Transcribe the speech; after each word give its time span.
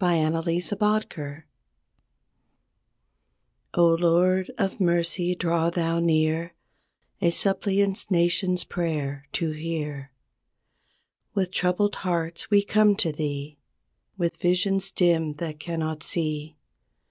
A 0.00 0.04
KANSAS 0.06 0.72
PRAYER 0.78 1.46
0, 3.76 3.86
Lord 3.98 4.50
of 4.56 4.80
mercy, 4.80 5.34
draw 5.34 5.68
Thou 5.68 6.00
near, 6.00 6.54
A 7.20 7.28
suppliant 7.28 8.10
nation's 8.10 8.64
prayer 8.64 9.28
to 9.32 9.50
hear. 9.50 10.10
With 11.34 11.50
troubled 11.50 11.96
hearts 11.96 12.48
we 12.50 12.64
come 12.64 12.96
to 12.96 13.12
Thee 13.12 13.58
With 14.16 14.38
visions 14.38 14.90
dim 14.90 15.34
that 15.34 15.60
cannot 15.60 16.02
see. 16.02 16.56